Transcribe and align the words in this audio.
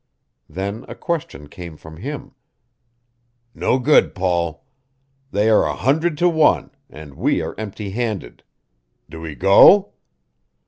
Then 0.49 0.83
a 0.89 0.95
question 0.95 1.47
came 1.47 1.77
from 1.77 1.97
him: 1.97 2.33
"No 3.53 3.77
good, 3.77 4.15
Paul. 4.15 4.65
They 5.29 5.47
are 5.47 5.63
a 5.63 5.75
hundred 5.75 6.17
to 6.17 6.27
one, 6.27 6.71
and 6.89 7.13
we 7.13 7.39
are 7.43 7.53
empty 7.59 7.91
handed. 7.91 8.41
Do 9.11 9.21
we 9.21 9.35
go?" 9.35 9.93